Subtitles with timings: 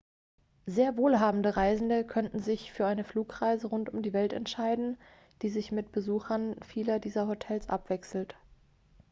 [0.65, 4.97] sehr wohlhabende reisende könnten sich für eine flugreise rund um die welt entscheiden
[5.43, 8.35] die sich mit besuchen vieler dieser hotels abwechselt